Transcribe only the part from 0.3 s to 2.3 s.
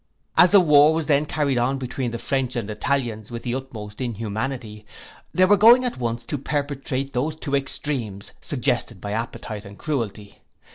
'As the war was then carried on between the